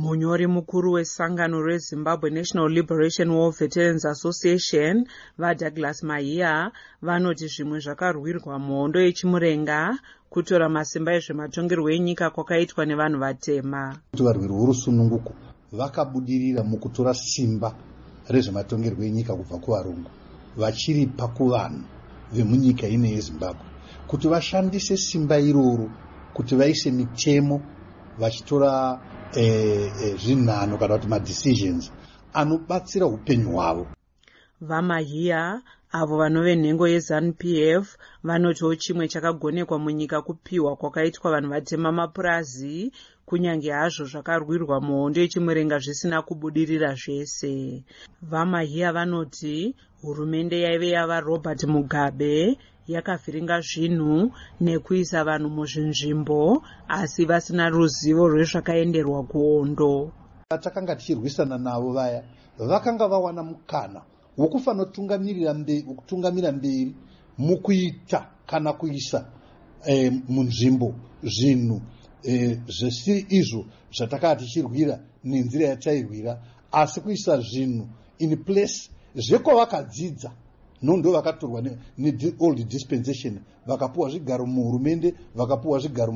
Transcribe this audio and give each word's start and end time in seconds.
munyori 0.00 0.46
mukuru 0.46 0.92
wesangano 0.92 1.62
rezimbabwe 1.62 2.30
national 2.30 2.68
liberation 2.72 3.28
war 3.30 3.52
veterans 3.52 4.04
association 4.04 5.06
vadouglas 5.38 6.02
mahiya 6.02 6.72
vanoti 7.02 7.46
zvimwe 7.46 7.78
zvakarwirwa 7.80 8.58
muhondo 8.58 9.00
yechimurenga 9.00 9.98
kutora 10.30 10.68
masimba 10.68 11.12
ezvematongerwo 11.14 11.90
enyika 11.90 12.30
kwakaitwa 12.30 12.86
nevanhu 12.86 13.18
vatema. 13.20 13.82
Kuti 14.10 14.22
varwiri 14.24 14.54
vorusununguko 14.60 15.32
vakabudirira 15.72 16.62
mukutora 16.64 17.12
simba 17.14 17.68
rezvematongerwo 18.32 19.04
enyika 19.04 19.36
kubva 19.36 19.58
kuvarungu 19.58 20.10
vachiripa 20.56 21.28
kuvanhu 21.28 21.84
vemunyika 22.32 22.88
ine 22.88 23.10
yezimbabwe. 23.10 23.66
Kuti 24.08 24.28
vashandise 24.28 24.96
simba 24.96 25.36
iroro 25.38 25.90
kuti 26.32 26.56
vaise 26.56 26.90
mitemo 26.90 27.60
vachitora 28.18 29.00
eh, 29.34 29.92
eh, 30.02 30.16
zvinhano 30.18 30.78
kana 30.78 30.94
kuti 30.94 31.08
madecisions 31.08 31.92
anobatsira 32.34 33.06
upenyu 33.06 33.48
hwavo. 33.52 33.86
Vamahiya 34.60 35.62
avo 35.92 36.16
vanove 36.18 36.56
nhengo 36.56 36.88
yezanup 36.88 37.44
f 37.44 37.96
vanotiwo 38.24 38.74
chimwe 38.76 39.08
chakagonekwa 39.08 39.78
munyika 39.78 40.22
kupiwa 40.22 40.76
kwakaitwa 40.76 41.30
vanhu 41.30 41.50
vatema 41.50 41.92
mapurazi 41.92 42.92
kunyange 43.26 43.70
hazvo 43.72 44.04
zvakarwirwa 44.04 44.80
muhondo 44.80 45.20
yechimurenga 45.20 45.78
zvisina 45.78 46.22
kubudirira 46.22 46.94
zvese. 46.94 47.84
Vamahiya 48.22 48.92
vanoti 48.92 49.74
hurumende 50.02 50.60
yaive 50.60 50.88
yava 50.88 51.20
robert 51.20 51.64
mugabe 51.64 52.58
yakavhiringa 52.92 53.60
zvinhu 53.60 54.30
nekuisa 54.60 55.24
vanhu 55.24 55.48
muzvinzvimbo 55.50 56.62
asi 56.88 57.24
vasina 57.24 57.68
ruzivo 57.68 58.28
rwezvakaenderwa 58.28 59.22
kuhondo. 59.30 60.12
Vatakanga 60.50 60.96
tichirwisana 60.96 61.58
navo 61.58 61.92
vaya 61.92 62.24
vakanga 62.58 63.08
vawana 63.08 63.42
mukana 63.42 64.02
wokufanira 64.36 65.54
mberi 66.52 66.94
mukuita 67.38 68.26
kana 68.46 68.72
kuisa 68.72 69.26
e, 69.86 70.10
munzvimbo 70.28 70.94
zvinhu 71.22 71.80
e, 72.22 72.60
zvisiri 72.68 73.26
izvo 73.28 73.64
zvatakaa 73.92 74.36
tichirwira 74.36 75.00
nenzira 75.24 75.68
yatairwira. 75.68 76.42
Asi 76.72 77.00
kuisa 77.00 77.40
zvinhu 77.40 77.88
in 78.18 78.36
place 78.44 78.90
zvekwavakadzidza 79.14 80.32
nondo 80.82 81.12
vakatorwa 81.12 81.62
neold 81.98 82.68
dispensation. 82.68 83.40
Vakapuwa 83.66 84.10
zvigaro 84.10 84.46
muhurumende 84.46 85.14
vakapuwa 85.34 85.78
zvigaro 85.78 86.12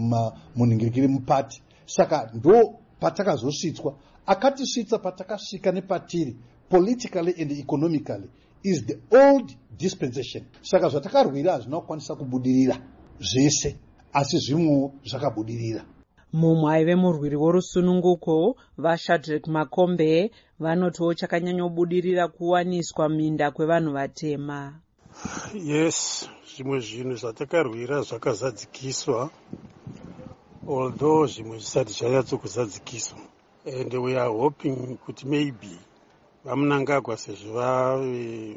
munhingirikiri 0.57 1.09
mupati. 1.09 1.62
Saka 1.87 2.31
ndo 2.34 2.75
patakazosvitswa. 3.01 3.95
Akatisvitsa 4.27 4.98
patakasvika 4.98 5.73
nepatiri 5.73 6.37
politically 6.69 7.35
and 7.42 7.53
economically 7.53 8.29
is 8.62 8.87
the 8.87 8.98
old 9.11 9.53
dispensation. 9.79 10.45
Saka 10.62 10.89
zvatakarwira 10.89 11.53
hazvina 11.53 11.81
kukwanisa 11.81 12.17
kubudirira 12.17 12.79
zvese 13.20 13.77
asi 14.12 14.39
zvimwewo 14.39 14.92
zvakabudirira 15.05 15.85
mumwe 16.38 16.66
aive 16.74 16.94
murwiri 17.02 17.36
worusununguko 17.42 18.56
vashadrek 18.84 19.44
makombe 19.56 20.30
vanotiwo 20.62 21.14
chakanyanyobudirira 21.18 22.24
kuwaniswa 22.28 23.08
minda 23.08 23.50
kwevanhu 23.54 23.90
vatema. 23.92 24.60
Yes 25.55 26.28
zvimwe 26.50 26.80
zvinhu 26.80 27.14
zvatakarwira 27.22 27.96
zvakazadzikiswa 28.08 29.30
although 30.74 31.27
zvimwe 31.32 31.56
zvisati 31.58 31.92
zvanyatsokuzadzikiswa 31.98 33.18
and 33.78 33.94
we 33.94 34.18
are 34.18 34.34
hoping 34.42 34.98
kuti 35.05 35.27
maybe 35.27 35.74
vamunangagwa 36.44 37.16
sezvo 37.16 37.52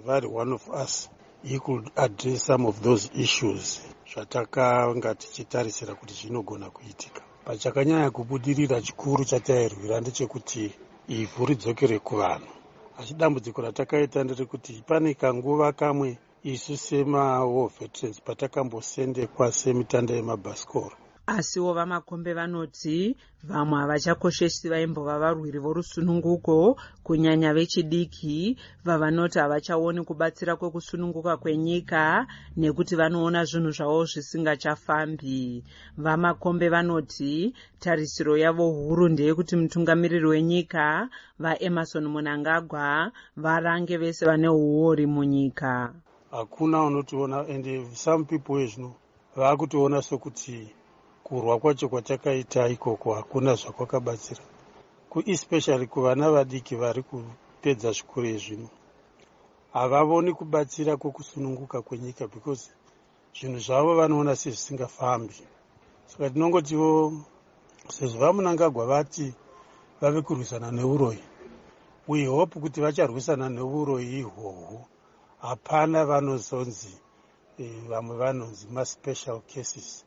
vari 0.05 0.27
one 0.27 0.51
of 0.53 0.63
us 0.83 1.09
he 1.43 1.59
could 1.59 1.91
address 1.95 2.45
some 2.45 2.65
of 2.67 2.81
those 2.81 3.09
issues 3.13 3.81
zvatakanga 4.11 5.15
tichitarisira 5.15 5.95
kuti 5.95 6.13
zvinogona 6.13 6.69
kuitika 6.69 7.26
pachakanyanya 7.47 8.09
kubudirira 8.11 8.77
chikuru 8.81 9.21
chatairwira 9.25 9.95
ndechekuti 10.01 10.63
ivhu 11.19 11.45
ridzokere 11.47 11.97
kuvanhu. 12.07 12.51
Asi 12.99 13.13
dambudziko 13.13 13.61
ratakaita 13.61 14.23
nderekuti 14.23 14.83
pane 14.87 15.13
kanguva 15.13 15.71
kamwe 15.71 16.17
isu 16.43 16.77
semawar 16.77 17.69
veterans 17.79 18.21
patakambosendekwa 18.27 19.51
semitanda 19.51 20.13
yemabhasikoro 20.13 20.95
asiwo 21.27 21.73
vamakombe 21.73 22.33
vanoti 22.33 23.15
vamwe 23.43 23.77
havachakoshesi 23.79 24.69
vaimbova 24.69 25.19
varwiri 25.19 25.59
vorusununguko 25.59 26.79
kunyanya 27.03 27.53
vechidiki 27.53 28.57
vavanoti 28.85 29.39
havachaoni 29.39 30.01
kubatsira 30.07 30.55
kwekusununguka 30.55 31.37
kwenyika 31.37 32.27
nekuti 32.57 32.95
vanoona 32.95 33.43
zvinhu 33.49 33.71
zvavo 33.71 34.05
zvisingachafambi. 34.05 35.63
Vamakombe 35.97 36.69
vanoti 36.69 37.53
tarisiro 37.79 38.37
yavo 38.37 38.65
huru 38.71 39.09
ndeyekuti 39.09 39.55
mutungamiriri 39.55 40.27
wenyika 40.27 41.09
vaemarson 41.39 42.07
munangagwa 42.07 43.11
varange 43.35 43.97
vese 43.97 44.25
vane 44.25 44.49
uori 44.49 45.05
munyika. 45.05 45.93
Hakuna 46.31 46.83
unotiona 46.83 47.39
and 47.49 47.65
some 47.93 48.23
people 48.25 48.55
vezvino 48.55 48.95
vaakutoona 49.35 50.01
sokuti 50.01 50.76
kurwa 51.27 51.59
kwacho 51.59 51.89
kwatakaita 51.89 52.69
ikoko 52.75 53.13
hakuna 53.13 53.55
zvakwakabatsira. 53.55 54.43
Kuespecially 55.09 55.87
kuvana 55.87 56.31
vadiki 56.31 56.75
vari 56.75 57.03
kupedza 57.03 57.91
zvikoro 57.91 58.27
ezvino. 58.35 58.69
Havavoni 59.73 60.31
kubatsira 60.33 60.97
kwekusununguka 60.97 61.81
kwenyika 61.81 62.27
because 62.27 62.71
zvinhu 63.35 63.59
zvavo 63.59 63.95
vanoona 63.99 64.35
sezvisingafambi. 64.35 65.37
Saka 66.05 66.29
tinongotivo 66.29 67.13
sezvo 67.89 68.19
vamunangagwa 68.19 68.85
vati 68.85 69.33
vave 70.01 70.21
kurwisana 70.21 70.71
neuroyi 70.71 71.23
we 72.07 72.25
hope 72.25 72.59
kuti 72.59 72.81
vacharwisana 72.81 73.49
neuroyi 73.49 74.19
ihwohwo. 74.19 74.79
Hapana 75.41 76.05
vanozonzi 76.05 76.93
eh, 77.59 77.83
vamwe 77.89 78.15
vanonzi 78.17 78.67
maspecial 78.67 79.41
cases 79.41 80.06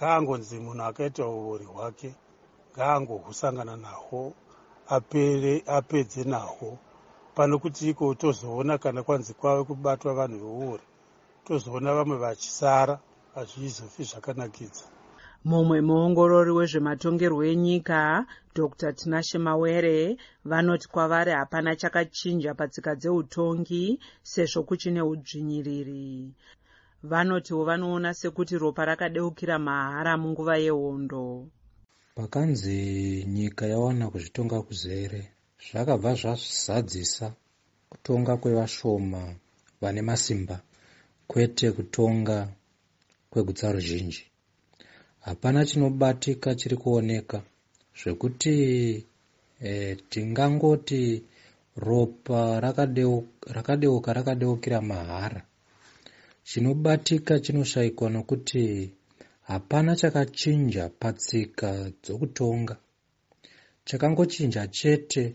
ngaangonzi 0.00 0.56
munhu 0.64 0.82
akaita 0.90 1.24
uori 1.26 1.64
hwake 1.74 2.10
ngaangohusangana 2.72 3.76
nahwo 3.84 4.22
apere 4.96 5.54
apedze 5.76 6.22
nahwo 6.32 6.70
pano 7.36 7.54
kuti 7.62 7.82
iko 7.90 8.14
tozoona 8.14 8.78
kana 8.82 9.02
kwanzi 9.02 9.32
kwave 9.34 9.62
kubatwa 9.68 10.14
vanhu 10.18 10.38
veuori 10.42 10.86
tozoona 11.46 11.94
vamwe 11.96 12.16
vachisara 12.24 12.94
hazvizofi 13.34 14.02
zvakanakidza. 14.10 14.84
Mumwe 15.44 15.78
muongorori 15.88 16.52
wezvematongerwo 16.58 17.42
enyika 17.52 18.00
dr. 18.54 18.92
Tinashe 18.98 19.38
mawere 19.38 20.16
vanoti 20.50 20.88
kwavari 20.92 21.32
hapana 21.32 21.76
chakachinja 21.76 22.54
patsika 22.54 22.92
dzeutongi 23.00 24.00
sezvo 24.22 24.62
kuchine 24.68 25.02
udzvinyiriri 25.02 26.32
vanotiwo 27.02 27.64
vanoona 27.64 28.14
sekuti 28.14 28.58
ropa 28.58 28.84
rakadeukira 28.84 29.58
mahara 29.58 30.16
munguva 30.16 30.56
yehondo. 30.56 31.48
Pakanzi 32.14 32.78
nyika 33.28 33.66
yawana 33.66 34.10
kuzvitonga 34.10 34.62
kuzere 34.62 35.20
zvakabva 35.66 36.14
zvazadzisa 36.14 37.26
kutonga 37.90 38.36
kwevashoma 38.36 39.34
vane 39.80 40.02
masimba 40.02 40.60
kwete 41.26 41.72
kutonga 41.72 42.48
kwegutsa 43.30 43.72
ruzhinji. 43.72 44.24
Hapana 45.20 45.66
chinobatika 45.66 46.54
chiri 46.54 46.76
kuoneka 46.76 47.42
zvekuti 47.98 48.54
e, 49.60 49.96
tingangoti 50.10 51.22
ropa 51.76 52.60
rakadeuka 52.60 54.12
rakadeukira 54.12 54.80
mahara 54.80 55.42
chinobatika 56.48 57.40
chinoshayikwa 57.40 58.10
nokuti 58.10 58.90
hapana 59.42 59.96
chakachinja 59.96 60.88
patsika 60.88 61.90
dzokutonga. 62.02 62.76
Chakangochinja 63.84 64.66
chete 64.66 65.34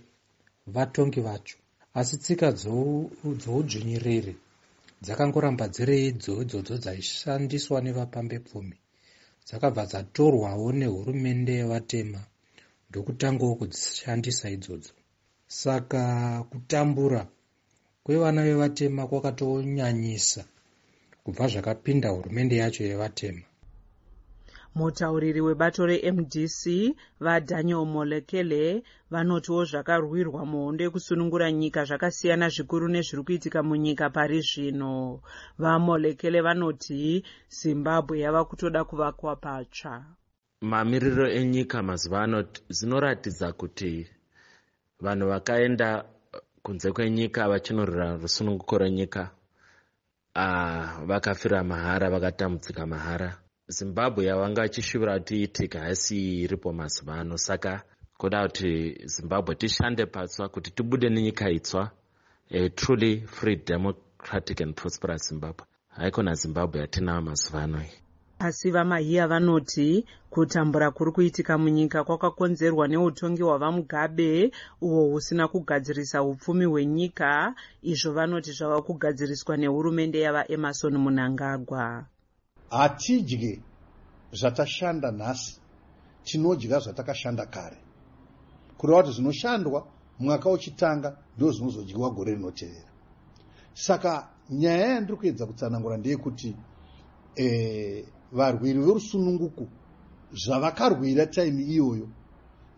vatongi 0.67 1.21
vacho 1.21 1.57
asi 1.93 2.17
tsika 2.17 2.51
dzoudzvinyiriri 2.51 4.35
dzakangoramba 5.03 5.65
dziri 5.73 6.07
idzo 6.09 6.33
idzodzo 6.43 6.75
dzaishandiswa 6.83 7.77
nevapambepfumi. 7.85 8.77
Dzakabva 9.47 9.83
dzatorwawo 9.91 10.67
nehurumende 10.79 11.53
yevatema 11.61 12.21
ndokutangawo 12.89 13.53
kudzishandisa 13.59 14.45
idzodzo. 14.55 14.93
Saka 15.47 16.01
kutambura 16.49 17.21
kwevana 18.03 18.41
vevatema 18.47 19.07
kwakatonyanyisa 19.07 20.41
kubva 21.25 21.47
zvakapinda 21.47 22.09
hurumende 22.09 22.55
yacho 22.55 22.83
yevatema. 22.83 23.41
Mutauriri 24.75 25.41
webato 25.41 25.85
remdc 25.85 26.61
vadaniel 27.19 27.85
molekele 27.85 28.83
vanotiwo 29.09 29.65
zvakarwirwa 29.65 30.45
muhondo 30.45 30.83
yekusunungura 30.83 31.51
nyika 31.51 31.85
zvakasiyana 31.85 32.49
zvikuru 32.49 32.87
nezviri 32.87 33.23
kuitika 33.23 33.63
munyika 33.63 34.09
pari 34.09 34.41
zvino. 34.41 35.21
Vamolekele 35.57 36.41
vanoti 36.41 37.23
zimbabwe 37.49 38.19
yava 38.19 38.45
kutoda 38.45 38.83
kuvakwa 38.83 39.35
patsva. 39.35 40.05
Mamiriro 40.61 41.27
enyika 41.29 41.83
mazuva 41.83 42.23
ano 42.23 42.43
zvinoratidza 42.69 43.53
kuti 43.53 44.07
vanhu 44.99 45.27
vakaenda 45.27 46.05
kunze 46.63 46.91
kwenyika 46.91 47.49
vachinorwira 47.49 48.17
rusununguko 48.21 48.77
renyika 48.77 49.34
uh, 50.35 51.05
vakafira 51.05 51.63
mahara 51.63 52.09
vakatambudzika 52.09 52.85
mahara. 52.85 53.37
Zimbabwe 53.67 54.25
yavanga 54.25 54.61
vachishuvira 54.61 55.19
kuti 55.19 55.35
iitika 55.41 55.79
haisi 55.79 56.41
iripo 56.41 56.73
mazuva 56.73 57.13
ano 57.15 57.37
saka 57.37 57.83
kuda 58.17 58.41
kuti 58.47 58.97
zimbabwe 59.05 59.55
tishande 59.55 60.05
patsva 60.05 60.49
kuti 60.49 60.71
tibude 60.71 61.09
nenyika 61.09 61.49
itsva 61.49 61.91
a 62.51 62.69
truly 62.69 63.21
free 63.27 63.55
democratic 63.55 64.61
and 64.61 64.75
prosperous 64.75 65.27
zimbabwe. 65.29 65.65
Haikona 65.89 66.33
zimbabwe 66.33 66.81
yatinawo 66.81 67.21
mazuva 67.21 67.63
ano 67.63 67.81
iyi 67.81 68.04
asi 68.39 68.71
vamahiya 68.71 69.27
vanoti 69.27 70.05
kutambura 70.29 70.91
kuri 70.91 71.11
kuitika 71.11 71.57
munyika 71.57 72.03
kwakakonzerwa 72.03 72.87
neutongi 72.87 73.41
hwavamugabe 73.41 74.51
uhwo 74.81 75.03
husina 75.11 75.47
kugadzirisa 75.47 76.23
upfumi 76.23 76.65
hwenyika 76.65 77.55
izvo 77.81 78.13
vanoti 78.13 78.51
zvava 78.51 78.81
kugadziriswa 78.81 79.57
nehurumende 79.57 80.19
yavaemarson 80.19 80.97
munangagwa. 80.97 82.05
Hatidye 82.69 83.59
zvatashanda 84.31 85.11
nhasi 85.11 85.59
tinodya 86.23 86.79
zvatakashanda 86.79 87.45
kare. 87.45 87.77
Kureva 88.77 89.03
kuti 89.03 89.15
zvinoshandwa 89.15 89.87
mwaka 90.19 90.49
uchitanga 90.49 91.17
ndo 91.37 91.51
zvinozodyiwa 91.51 92.09
gore 92.09 92.35
rinotevera 92.35 92.89
saka 93.73 94.27
nyaya 94.49 94.87
yandiri 94.87 95.17
kuedza 95.17 95.45
kutsanangura 95.45 95.97
ndeyekuti 95.97 96.55
e, 97.35 98.05
varwiri 98.31 98.79
verusununguku 98.79 99.67
zvavakarwira 100.33 101.25
taimi 101.25 101.63
iyoyo 101.63 102.07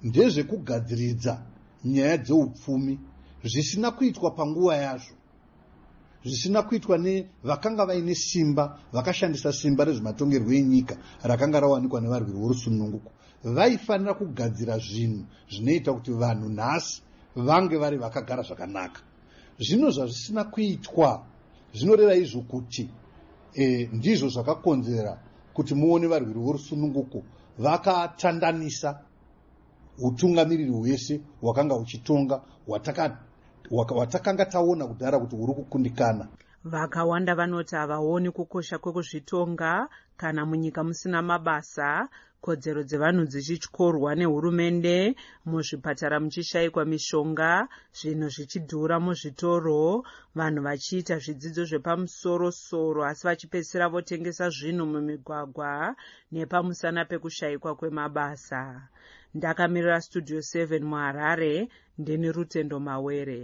ndezvekugadziridza 0.04 1.44
nyaya 1.86 2.18
dzeupfumi 2.18 3.00
zvisina 3.44 3.92
kuitwa 3.92 4.32
panguva 4.32 4.76
yazvo. 4.76 5.16
Zvisina 6.26 6.62
kuitwa 6.64 6.98
nevakanga 6.98 7.86
vaine 7.86 8.16
simba 8.16 8.80
vakashandisa 8.92 9.54
simba 9.54 9.86
rezvematongerwo 9.86 10.54
enyika 10.54 10.98
rakanga 11.24 11.60
rawanikwa 11.60 12.02
nevarwiri 12.02 12.38
vorusununguku 12.38 13.12
vaifanira 13.44 14.14
kugadzira 14.14 14.78
zvinhu 14.80 15.26
zvinoita 15.50 15.94
kuti 15.94 16.12
vanhu 16.12 16.50
nhasi 16.50 17.02
vange 17.36 17.78
vari 17.78 17.98
vakagara 17.98 18.44
zvakanaka. 18.44 19.02
Zvino 19.60 19.92
zvazvisina 19.92 20.44
kuitwa 20.44 21.26
zvinoreva 21.74 22.16
izvo 22.16 22.42
kuti 22.42 22.90
e, 23.54 23.90
ndizvo 23.94 24.30
zvakakonzera 24.30 25.18
kuti 25.58 25.76
muone 25.76 26.08
varwiri 26.08 26.40
vorusununguku 26.40 27.24
vakatandanisa 27.60 28.90
utungamiriri 30.06 30.70
hwese 30.72 31.22
hwakanga 31.42 31.76
huchitonga 31.76 32.42
hwatakanga 33.90 34.46
taona 34.46 34.88
kudhara 34.88 35.20
kuti 35.20 35.36
huri 35.36 35.54
kukundikana 35.54 36.28
vakawanda 36.72 37.36
vanoti 37.40 37.76
havaoni 37.76 38.30
kukosha 38.32 38.78
kwekuzvitonga 38.78 39.72
kana 40.18 40.46
munyika 40.46 40.84
musina 40.84 41.22
mabasa. 41.22 42.10
Kodzero 42.42 42.82
dzevanhu 42.84 43.24
dzichityorwa 43.32 44.12
nehurumende 44.16 44.98
muzvipatara 45.50 46.18
muchishayikwa 46.24 46.84
mishonga 46.92 47.68
zvinhu 47.98 48.30
zvichidhura 48.36 48.98
muzvitoro 49.06 50.06
vanhu 50.38 50.62
vachiita 50.68 51.16
zvidzidzo 51.24 51.64
zvepamusorosoro 51.70 53.02
asi 53.10 53.24
vachipedzisira 53.28 53.86
votengesa 53.94 54.46
zvinhu 54.58 54.86
mumigwagwa 54.92 55.96
nepamusana 56.32 57.02
pekushayikwa 57.10 57.72
kwemabasa. 57.80 58.64
Ndakamirira 59.36 60.02
studio 60.02 60.40
7 60.40 60.80
muharare 60.90 61.54
ndini 61.98 62.32
rutendo 62.36 62.80
mawere 62.80 63.42